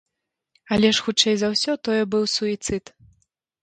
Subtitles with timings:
[0.77, 2.83] Але ж, хутчэй за ўсё, тое быў суіцыд.